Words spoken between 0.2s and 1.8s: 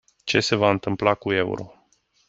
Ce se va întâmpla cu euro?